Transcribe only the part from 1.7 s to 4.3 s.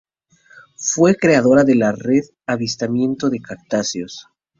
la Red de Avistamiento de Cetáceos.